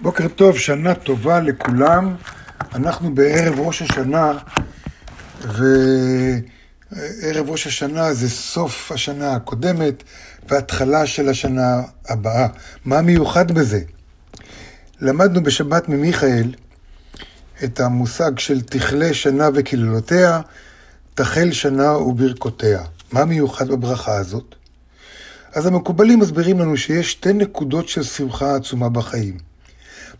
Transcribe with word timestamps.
בוקר 0.00 0.28
טוב, 0.28 0.58
שנה 0.58 0.94
טובה 0.94 1.40
לכולם. 1.40 2.14
אנחנו 2.74 3.14
בערב 3.14 3.58
ראש 3.58 3.82
השנה, 3.82 4.32
וערב 5.40 5.60
ראש 7.50 7.66
השנה 7.66 8.14
זה 8.14 8.30
סוף 8.30 8.92
השנה 8.92 9.34
הקודמת 9.34 10.02
והתחלה 10.48 11.06
של 11.06 11.28
השנה 11.28 11.82
הבאה. 12.08 12.46
מה 12.84 13.02
מיוחד 13.02 13.52
בזה? 13.52 13.80
למדנו 15.00 15.42
בשבת 15.42 15.88
ממיכאל 15.88 16.54
את 17.64 17.80
המושג 17.80 18.38
של 18.38 18.60
תכלה 18.60 19.14
שנה 19.14 19.48
וקללותיה, 19.54 20.40
תחל 21.14 21.52
שנה 21.52 21.96
וברכותיה. 21.96 22.82
מה 23.12 23.24
מיוחד 23.24 23.68
בברכה 23.68 24.16
הזאת? 24.16 24.54
אז 25.52 25.66
המקובלים 25.66 26.18
מסבירים 26.18 26.60
לנו 26.60 26.76
שיש 26.76 27.12
שתי 27.12 27.32
נקודות 27.32 27.88
של 27.88 28.02
שמחה 28.02 28.54
עצומה 28.54 28.88
בחיים. 28.88 29.53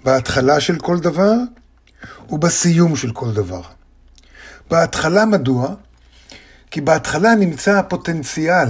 בהתחלה 0.04 0.60
של 0.60 0.78
כל 0.78 0.98
דבר 0.98 1.34
ובסיום 2.30 2.96
של 2.96 3.12
כל 3.12 3.32
דבר. 3.32 3.62
בהתחלה 4.70 5.24
מדוע? 5.24 5.74
כי 6.70 6.80
בהתחלה 6.80 7.34
נמצא 7.34 7.78
הפוטנציאל, 7.78 8.68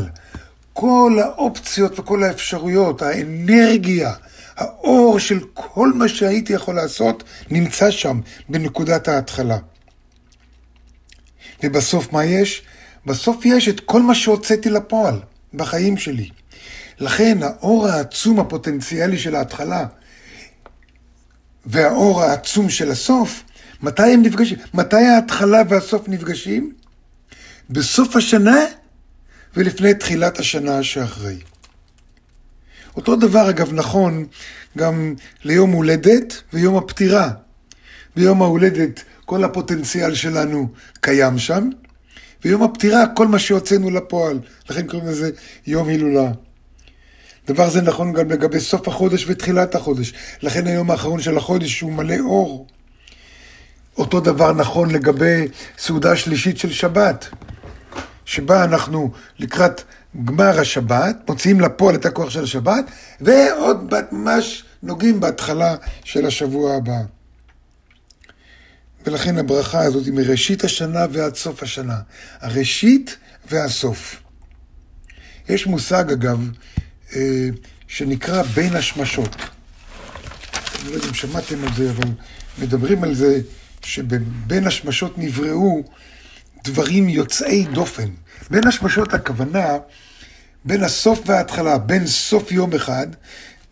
כל 0.72 1.18
האופציות 1.22 1.98
וכל 1.98 2.22
האפשרויות, 2.22 3.02
האנרגיה, 3.02 4.12
האור 4.56 5.18
של 5.18 5.40
כל 5.54 5.92
מה 5.92 6.08
שהייתי 6.08 6.52
יכול 6.52 6.74
לעשות, 6.74 7.24
נמצא 7.50 7.90
שם, 7.90 8.20
בנקודת 8.48 9.08
ההתחלה. 9.08 9.58
ובסוף 11.62 12.12
מה 12.12 12.24
יש? 12.24 12.62
בסוף 13.06 13.46
יש 13.46 13.68
את 13.68 13.80
כל 13.80 14.02
מה 14.02 14.14
שהוצאתי 14.14 14.70
לפועל 14.70 15.20
בחיים 15.54 15.96
שלי. 15.96 16.28
לכן 16.98 17.38
האור 17.42 17.88
העצום 17.88 18.40
הפוטנציאלי 18.40 19.18
של 19.18 19.34
ההתחלה 19.34 19.86
והאור 21.66 22.22
העצום 22.22 22.70
של 22.70 22.90
הסוף, 22.90 23.42
מתי 23.82 24.12
הם 24.12 24.22
נפגשים? 24.22 24.58
מתי 24.74 24.96
ההתחלה 24.96 25.62
והסוף 25.68 26.08
נפגשים? 26.08 26.72
בסוף 27.70 28.16
השנה 28.16 28.64
ולפני 29.56 29.94
תחילת 29.94 30.38
השנה 30.38 30.82
שאחרי. 30.82 31.36
אותו 32.96 33.16
דבר 33.16 33.50
אגב 33.50 33.72
נכון 33.72 34.26
גם 34.78 35.14
ליום 35.44 35.70
הולדת 35.70 36.42
ויום 36.52 36.76
הפטירה. 36.76 37.30
ביום 38.16 38.42
ההולדת 38.42 39.02
כל 39.24 39.44
הפוטנציאל 39.44 40.14
שלנו 40.14 40.68
קיים 41.00 41.38
שם, 41.38 41.68
ויום 42.44 42.62
הפטירה 42.62 43.06
כל 43.06 43.28
מה 43.28 43.38
שהוצאנו 43.38 43.90
לפועל, 43.90 44.38
לכן 44.70 44.86
קוראים 44.86 45.08
לזה 45.08 45.30
יום 45.66 45.88
הילולה. 45.88 46.30
דבר 47.46 47.70
זה 47.70 47.82
נכון 47.82 48.12
גם 48.12 48.30
לגבי 48.30 48.60
סוף 48.60 48.88
החודש 48.88 49.24
ותחילת 49.28 49.74
החודש. 49.74 50.14
לכן 50.42 50.66
היום 50.66 50.90
האחרון 50.90 51.20
של 51.20 51.36
החודש 51.36 51.80
הוא 51.80 51.92
מלא 51.92 52.20
אור. 52.20 52.66
אותו 53.96 54.20
דבר 54.20 54.52
נכון 54.52 54.90
לגבי 54.90 55.48
סעודה 55.78 56.16
שלישית 56.16 56.58
של 56.58 56.72
שבת, 56.72 57.28
שבה 58.24 58.64
אנחנו 58.64 59.10
לקראת 59.38 59.82
גמר 60.24 60.60
השבת, 60.60 61.16
מוציאים 61.28 61.60
לפועל 61.60 61.94
את 61.94 62.06
הכוח 62.06 62.30
של 62.30 62.44
השבת, 62.44 62.84
ועוד 63.20 63.94
ממש 64.12 64.64
נוגעים 64.82 65.20
בהתחלה 65.20 65.76
של 66.04 66.26
השבוע 66.26 66.76
הבא. 66.76 67.00
ולכן 69.06 69.38
הברכה 69.38 69.82
הזאת 69.82 70.06
היא 70.06 70.12
מראשית 70.12 70.64
השנה 70.64 71.06
ועד 71.10 71.34
סוף 71.34 71.62
השנה. 71.62 71.98
הראשית 72.40 73.16
והסוף. 73.50 74.22
יש 75.48 75.66
מושג, 75.66 76.12
אגב, 76.12 76.50
שנקרא 77.88 78.42
בין 78.42 78.76
השמשות. 78.76 79.36
אני 79.36 80.90
לא 80.90 80.94
יודע 80.94 81.08
אם 81.08 81.14
שמעתם 81.14 81.64
על 81.64 81.74
זה, 81.76 81.90
אבל 81.90 82.08
מדברים 82.58 83.04
על 83.04 83.14
זה 83.14 83.40
שבין 83.82 84.66
השמשות 84.66 85.18
נבראו 85.18 85.82
דברים 86.64 87.08
יוצאי 87.08 87.64
דופן. 87.64 88.08
בין 88.50 88.66
השמשות 88.66 89.14
הכוונה 89.14 89.76
בין 90.64 90.84
הסוף 90.84 91.22
וההתחלה, 91.26 91.78
בין 91.78 92.06
סוף 92.06 92.52
יום 92.52 92.74
אחד, 92.74 93.06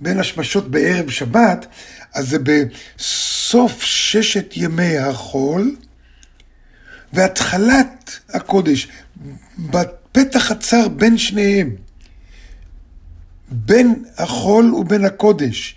בין 0.01 0.21
השמשות 0.21 0.71
בערב 0.71 1.11
שבת, 1.11 1.67
אז 2.15 2.29
זה 2.29 2.39
בסוף 2.39 3.83
ששת 3.83 4.53
ימי 4.57 4.99
החול 4.99 5.77
והתחלת 7.13 8.19
הקודש, 8.29 8.89
בפתח 9.59 10.51
הצר 10.51 10.89
בין 10.89 11.19
שניהם. 11.19 11.77
בין 13.53 14.05
החול 14.19 14.75
ובין 14.75 15.05
הקודש, 15.05 15.77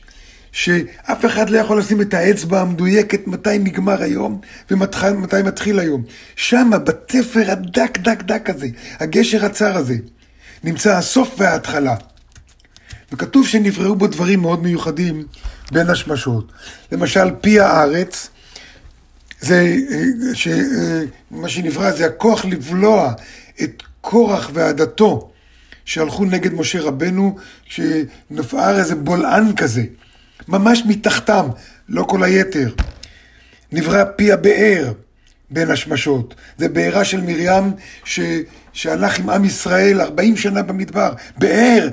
שאף 0.52 1.26
אחד 1.26 1.50
לא 1.50 1.58
יכול 1.58 1.80
לשים 1.80 2.02
את 2.02 2.14
האצבע 2.14 2.62
המדויקת 2.62 3.28
מתי 3.28 3.58
נגמר 3.60 4.02
היום 4.02 4.42
ומתי 4.72 5.42
מתחיל 5.44 5.80
היום. 5.80 6.04
שם, 6.36 6.72
בתפר 6.86 7.52
הדק 7.52 7.98
דק 7.98 8.24
דק 8.24 8.50
הזה, 8.50 8.68
הגשר 9.00 9.46
הצר 9.46 9.78
הזה, 9.78 9.96
נמצא 10.64 10.98
הסוף 10.98 11.36
וההתחלה. 11.38 11.96
וכתוב 13.12 13.48
שנבראו 13.48 13.96
בו 13.96 14.08
דברים 14.08 14.40
מאוד 14.40 14.64
מיוחדים 14.64 15.24
בין 15.72 15.90
השמשות. 15.90 16.52
למשל, 16.92 17.30
פי 17.42 17.60
הארץ, 17.60 18.30
זה, 19.42 19.76
ש, 20.34 20.48
מה 21.32 21.50
שנברא 21.50 21.92
זה 21.92 22.06
הכוח 22.06 22.46
לבלוע 22.46 23.14
את 23.64 23.84
קורח 24.02 24.50
ועדתו. 24.54 25.32
שהלכו 25.86 26.26
נגד 26.26 26.54
משה 26.54 26.82
רבנו, 26.82 27.38
כשנפער 27.66 28.80
איזה 28.80 28.96
בולען 28.96 29.56
כזה, 29.56 29.84
ממש 30.48 30.84
מתחתם, 30.88 31.46
לא 31.90 32.04
כל 32.04 32.24
היתר. 32.24 32.74
נברא 33.72 34.04
פי 34.16 34.32
הבאר 34.32 34.94
בין 35.50 35.72
השמשות. 35.72 36.36
זה 36.58 36.70
בארה 36.70 37.06
של 37.06 37.22
מרים 37.22 37.74
ש... 38.04 38.20
שהלך 38.74 39.20
עם 39.20 39.30
עם 39.30 39.46
ישראל 39.46 40.02
40 40.02 40.38
שנה 40.38 40.62
במדבר. 40.62 41.14
באר 41.38 41.90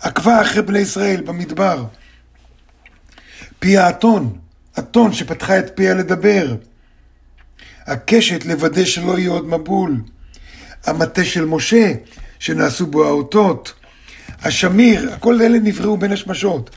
עקבה 0.00 0.40
אחרי 0.40 0.62
בני 0.62 0.78
ישראל 0.78 1.20
במדבר. 1.20 1.84
פי 3.58 3.78
האתון, 3.78 4.38
אתון 4.78 5.12
שפתחה 5.12 5.58
את 5.58 5.70
פיה 5.74 5.94
לדבר. 5.94 6.56
הקשת 7.86 8.44
לוודא 8.44 8.84
שלא 8.84 9.18
יהיה 9.18 9.30
עוד 9.30 9.48
מבול. 9.48 10.00
המטה 10.86 11.24
של 11.24 11.44
משה 11.44 11.92
שנעשו 12.38 12.86
בו 12.86 13.04
האותות. 13.04 13.74
השמיר, 14.42 15.10
כל 15.20 15.42
אלה 15.42 15.58
נבראו 15.58 15.96
בין 15.96 16.12
השמשות. 16.12 16.70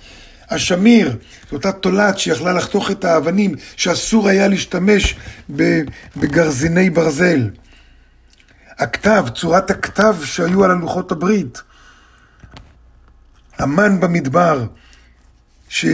השמיר, 0.50 1.18
זו 1.50 1.56
אותה 1.56 1.72
תולעת 1.72 2.20
שיכלה 2.20 2.54
לחתוך 2.54 2.92
את 2.92 3.06
האבנים, 3.06 3.56
שאסור 3.76 4.30
היה 4.30 4.48
להשתמש 4.48 5.16
בגרזיני 6.18 6.90
ברזל. 6.90 7.50
הכתב, 8.80 9.26
צורת 9.36 9.72
הכתב 9.72 10.16
שהיו 10.24 10.64
על 10.64 10.72
הלוחות 10.72 11.12
הברית. 11.12 11.62
המן 13.58 14.00
במדבר, 14.00 14.66
ש, 15.70 15.86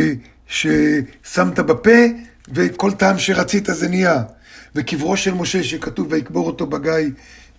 ששמת 0.48 1.60
בפה, 1.60 2.00
וכל 2.54 2.92
טעם 2.92 3.20
שרצית 3.20 3.66
זה 3.66 3.90
נהיה. 3.90 4.24
וקברו 4.76 5.18
של 5.18 5.34
משה, 5.34 5.64
שכתוב 5.64 6.08
ויקבור 6.12 6.48
אותו 6.48 6.66
בגיא 6.66 7.10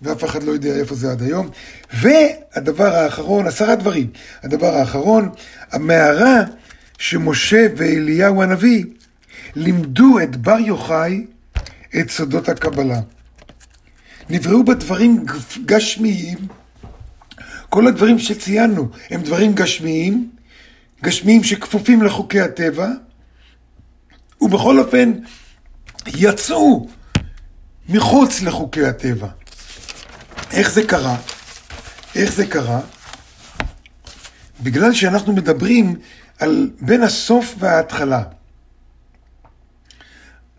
ואף 0.01 0.23
אחד 0.23 0.43
לא 0.43 0.51
יודע 0.51 0.75
איפה 0.75 0.95
זה 0.95 1.11
עד 1.11 1.21
היום. 1.21 1.49
והדבר 1.93 2.95
האחרון, 2.95 3.47
עשרה 3.47 3.75
דברים. 3.75 4.07
הדבר 4.43 4.75
האחרון, 4.75 5.29
המערה 5.71 6.43
שמשה 6.97 7.67
ואליהו 7.77 8.43
הנביא 8.43 8.85
לימדו 9.55 10.19
את 10.23 10.35
בר 10.35 10.59
יוחאי 10.59 11.25
את 11.99 12.09
סודות 12.09 12.49
הקבלה. 12.49 12.99
נבראו 14.29 14.63
בדברים 14.63 15.25
גשמיים, 15.65 16.37
כל 17.69 17.87
הדברים 17.87 18.19
שציינו 18.19 18.89
הם 19.09 19.21
דברים 19.21 19.53
גשמיים, 19.53 20.29
גשמיים 21.03 21.43
שכפופים 21.43 22.03
לחוקי 22.03 22.41
הטבע, 22.41 22.89
ובכל 24.41 24.79
אופן 24.79 25.11
יצאו 26.07 26.87
מחוץ 27.89 28.41
לחוקי 28.41 28.85
הטבע. 28.85 29.27
איך 30.51 30.71
זה 30.71 30.83
קרה? 30.83 31.17
איך 32.15 32.33
זה 32.33 32.45
קרה? 32.45 32.81
בגלל 34.61 34.93
שאנחנו 34.93 35.33
מדברים 35.33 35.95
על 36.39 36.71
בין 36.81 37.03
הסוף 37.03 37.55
וההתחלה. 37.59 38.23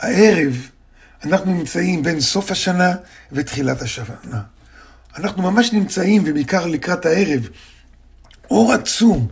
הערב 0.01 0.71
אנחנו 1.25 1.55
נמצאים 1.55 2.03
בין 2.03 2.21
סוף 2.21 2.51
השנה 2.51 2.95
ותחילת 3.33 3.83
השנה. 3.83 4.41
אנחנו 5.17 5.43
ממש 5.43 5.73
נמצאים, 5.73 6.23
ובעיקר 6.27 6.67
לקראת 6.67 7.07
הערב, 7.07 7.49
אור 8.51 8.73
עצום, 8.73 9.29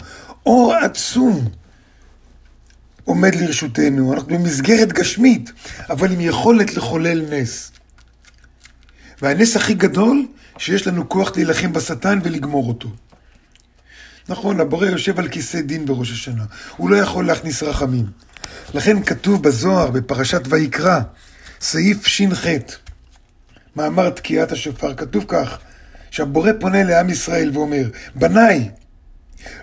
אור 0.46 0.75
עצום 0.75 1.49
עומד 3.05 3.34
לרשותנו. 3.34 4.14
אנחנו 4.14 4.28
במסגרת 4.28 4.93
גשמית, 4.93 5.52
אבל 5.90 6.12
עם 6.12 6.20
יכולת 6.20 6.75
לחולל 6.75 7.25
נס. 7.31 7.72
והנס 9.22 9.56
הכי 9.56 9.75
גדול 9.75 10.26
שיש 10.58 10.87
לנו 10.87 11.08
כוח 11.08 11.32
להילחם 11.37 11.72
בשטן 11.72 12.19
ולגמור 12.22 12.69
אותו. 12.69 12.88
נכון, 14.28 14.60
הבורא 14.60 14.87
יושב 14.87 15.19
על 15.19 15.28
כיסא 15.28 15.60
דין 15.60 15.87
בראש 15.87 16.12
השנה. 16.12 16.44
הוא 16.76 16.90
לא 16.90 16.96
יכול 16.96 17.26
להכניס 17.26 17.62
רחמים. 17.62 18.06
לכן 18.75 19.02
כתוב 19.02 19.43
בזוהר, 19.43 19.90
בפרשת 19.90 20.43
ויקרא, 20.49 21.00
סעיף 21.60 22.06
ש"ח, 22.06 22.46
מאמר 23.76 24.10
תקיעת 24.10 24.52
השופר, 24.52 24.94
כתוב 24.94 25.25
כך, 25.28 25.58
שהבורא 26.10 26.50
פונה 26.60 26.84
לעם 26.84 27.10
ישראל 27.10 27.50
ואומר, 27.55 27.88
בניי, 28.14 28.70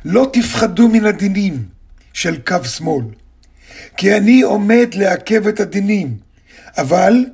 לא 0.05 0.29
תפחדו 0.33 0.87
מן 0.89 1.05
הדינים 1.05 1.65
של 2.13 2.41
קו 2.41 2.63
שמאל, 2.63 3.05
כי 3.97 4.17
אני 4.17 4.41
עומד 4.41 4.87
לעכב 4.93 5.47
את 5.47 5.59
הדינים, 5.59 6.17
אבל 6.77 7.25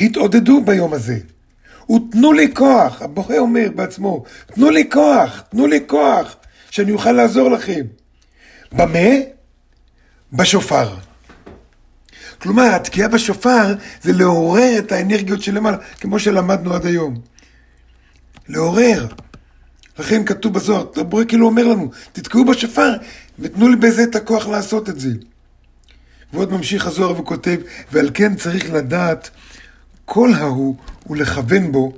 התעודדו 0.00 0.64
ביום 0.64 0.92
הזה, 0.92 1.18
ותנו 1.90 2.32
לי 2.32 2.54
כוח, 2.54 3.02
הבורא 3.02 3.38
אומר 3.38 3.68
בעצמו, 3.74 4.24
תנו 4.46 4.70
לי 4.70 4.90
כוח, 4.90 5.42
תנו 5.50 5.66
לי 5.66 5.80
כוח, 5.86 6.36
שאני 6.70 6.92
אוכל 6.92 7.12
לעזור 7.12 7.50
לכם. 7.50 7.86
במה? 8.72 9.08
בשופר. 10.32 10.94
כלומר, 12.38 12.74
התקיעה 12.74 13.08
בשופר 13.08 13.74
זה 14.02 14.12
לעורר 14.12 14.78
את 14.78 14.92
האנרגיות 14.92 15.42
שלמעלה, 15.42 15.76
כמו 16.00 16.18
שלמדנו 16.18 16.74
עד 16.74 16.86
היום. 16.86 17.14
לעורר. 18.48 19.06
לכן 19.98 20.24
כתוב 20.24 20.54
בזוהר, 20.54 20.86
הבורא 20.96 21.24
כאילו 21.24 21.46
אומר 21.46 21.66
לנו, 21.66 21.90
תתקעו 22.12 22.44
בשופר 22.44 22.92
ותנו 23.38 23.68
לי 23.68 23.76
בזה 23.76 24.02
את 24.02 24.16
הכוח 24.16 24.48
לעשות 24.48 24.88
את 24.88 25.00
זה. 25.00 25.10
ועוד 26.32 26.52
ממשיך 26.52 26.86
הזוהר 26.86 27.20
וכותב, 27.20 27.56
ועל 27.92 28.10
כן 28.14 28.34
צריך 28.34 28.72
לדעת 28.72 29.30
כל 30.10 30.34
ההוא 30.34 30.76
ולכוון 31.06 31.72
בו, 31.72 31.92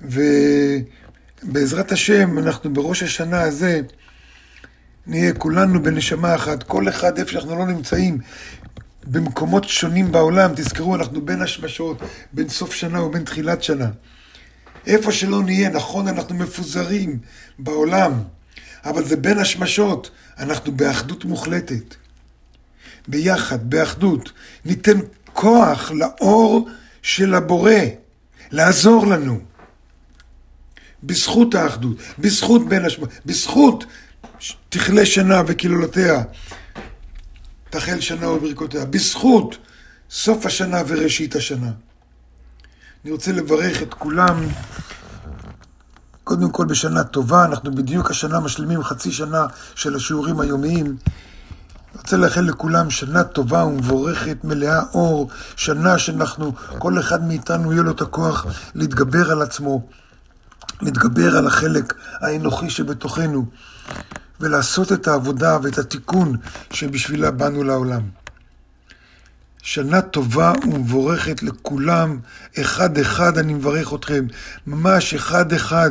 ובעזרת 0.00 1.92
השם, 1.92 2.38
אנחנו 2.38 2.72
בראש 2.72 3.02
השנה 3.02 3.40
הזה, 3.40 3.80
נהיה 5.06 5.32
כולנו 5.32 5.82
בנשמה 5.82 6.34
אחת, 6.34 6.62
כל 6.62 6.88
אחד 6.88 7.18
איפה 7.18 7.30
שאנחנו 7.30 7.58
לא 7.58 7.66
נמצאים, 7.66 8.18
במקומות 9.06 9.64
שונים 9.64 10.12
בעולם, 10.12 10.52
תזכרו, 10.56 10.94
אנחנו 10.94 11.20
בין 11.20 11.42
השמשות, 11.42 12.02
בין 12.32 12.48
סוף 12.48 12.74
שנה 12.74 13.02
ובין 13.02 13.24
תחילת 13.24 13.62
שנה. 13.62 13.88
איפה 14.86 15.12
שלא 15.12 15.42
נהיה, 15.42 15.70
נכון, 15.70 16.08
אנחנו 16.08 16.34
מפוזרים 16.34 17.18
בעולם, 17.58 18.12
אבל 18.84 19.04
זה 19.04 19.16
בין 19.16 19.38
השמשות, 19.38 20.10
אנחנו 20.38 20.72
באחדות 20.72 21.24
מוחלטת. 21.24 21.94
ביחד, 23.08 23.70
באחדות, 23.70 24.32
ניתן 24.64 24.98
כוח 25.40 25.90
לאור 25.90 26.68
של 27.02 27.34
הבורא, 27.34 27.72
לעזור 28.50 29.06
לנו. 29.06 29.40
בזכות 31.02 31.54
האחדות, 31.54 31.96
בזכות 32.18 32.68
בין 32.68 32.84
השמשות, 32.84 33.10
בזכות 33.26 33.84
תכלה 34.68 35.06
שנה 35.06 35.42
וקללותיה, 35.46 36.22
תחל 37.70 38.00
שנה 38.00 38.30
וברכותיה, 38.30 38.84
בזכות 38.84 39.56
סוף 40.10 40.46
השנה 40.46 40.82
וראשית 40.88 41.36
השנה. 41.36 41.70
אני 43.04 43.12
רוצה 43.12 43.32
לברך 43.32 43.82
את 43.82 43.94
כולם, 43.94 44.46
קודם 46.24 46.50
כל 46.50 46.66
בשנה 46.66 47.04
טובה, 47.04 47.44
אנחנו 47.44 47.74
בדיוק 47.74 48.10
השנה 48.10 48.40
משלימים 48.40 48.82
חצי 48.82 49.12
שנה 49.12 49.46
של 49.74 49.96
השיעורים 49.96 50.40
היומיים. 50.40 50.96
אני 51.92 52.00
רוצה 52.00 52.16
לאחל 52.16 52.40
לכולם 52.40 52.90
שנה 52.90 53.24
טובה 53.24 53.64
ומבורכת, 53.64 54.36
מלאה 54.44 54.82
אור, 54.94 55.30
שנה 55.56 55.98
שאנחנו, 55.98 56.54
כל 56.78 56.98
אחד 56.98 57.24
מאיתנו 57.24 57.72
יהיה 57.72 57.82
לו 57.82 57.90
את 57.90 58.00
הכוח 58.00 58.46
להתגבר 58.74 59.30
על 59.30 59.42
עצמו, 59.42 59.88
להתגבר 60.82 61.36
על 61.36 61.46
החלק 61.46 61.94
האנוכי 62.20 62.70
שבתוכנו, 62.70 63.46
ולעשות 64.40 64.92
את 64.92 65.08
העבודה 65.08 65.58
ואת 65.62 65.78
התיקון 65.78 66.36
שבשבילה 66.70 67.30
באנו 67.30 67.62
לעולם. 67.64 68.02
שנה 69.62 70.02
טובה 70.02 70.52
ומבורכת 70.64 71.42
לכולם, 71.42 72.18
אחד-אחד 72.60 73.38
אני 73.38 73.54
מברך 73.54 73.94
אתכם, 73.94 74.26
ממש 74.66 75.14
אחד-אחד. 75.14 75.90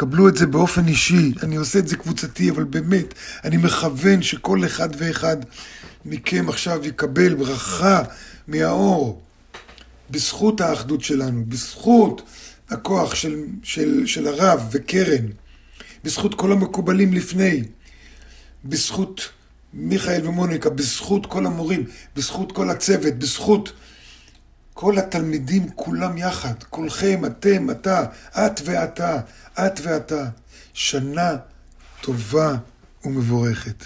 קבלו 0.00 0.28
את 0.28 0.36
זה 0.36 0.46
באופן 0.46 0.88
אישי, 0.88 1.32
אני 1.42 1.56
עושה 1.56 1.78
את 1.78 1.88
זה 1.88 1.96
קבוצתי, 1.96 2.50
אבל 2.50 2.64
באמת, 2.64 3.14
אני 3.44 3.56
מכוון 3.56 4.22
שכל 4.22 4.64
אחד 4.64 4.88
ואחד 4.98 5.36
מכם 6.04 6.48
עכשיו 6.48 6.86
יקבל 6.86 7.34
ברכה 7.34 8.02
מהאור, 8.48 9.22
בזכות 10.10 10.60
האחדות 10.60 11.00
שלנו, 11.00 11.44
בזכות 11.48 12.22
הכוח 12.70 13.14
של, 13.14 13.44
של, 13.62 14.06
של 14.06 14.26
הרב 14.26 14.68
וקרן, 14.72 15.26
בזכות 16.04 16.34
כל 16.34 16.52
המקובלים 16.52 17.12
לפני, 17.12 17.62
בזכות 18.64 19.28
מיכאל 19.74 20.28
ומוניקה, 20.28 20.70
בזכות 20.70 21.26
כל 21.26 21.46
המורים, 21.46 21.84
בזכות 22.16 22.52
כל 22.52 22.70
הצוות, 22.70 23.14
בזכות 23.14 23.72
כל 24.80 24.98
התלמידים 24.98 25.70
כולם 25.74 26.18
יחד, 26.18 26.62
כולכם, 26.70 27.24
אתם, 27.26 27.70
אתה, 27.70 28.04
את 28.30 28.60
ואתה, 28.64 29.20
את 29.58 29.80
ואתה. 29.82 30.24
שנה 30.72 31.36
טובה 32.00 32.54
ומבורכת. 33.04 33.84